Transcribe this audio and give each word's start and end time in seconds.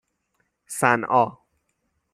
صنعا 0.67 1.37